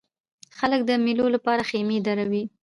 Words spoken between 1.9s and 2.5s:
دروي.